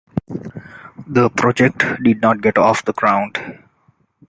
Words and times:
The 1.05 1.29
project 1.29 1.85
did 2.03 2.21
not 2.23 2.41
get 2.41 2.57
off 2.57 2.83
the 2.83 2.93
ground. 2.93 3.37